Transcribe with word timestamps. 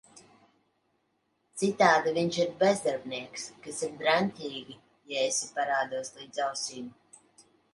Citādi 1.63 2.13
viņš 2.15 2.39
ir 2.45 2.55
bezdarbnieks- 2.63 3.45
kas 3.67 3.83
ir 3.89 3.93
draņķīgi, 4.01 4.81
ja 5.13 5.29
esi 5.33 5.51
parādos 5.61 6.11
līdz 6.17 6.43
ausīm… 6.49 6.91